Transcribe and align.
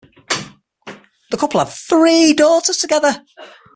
The 1.29 1.37
couple 1.37 1.59
had 1.59 1.69
three 1.69 2.33
daughters 2.33 2.77
together. 2.77 3.23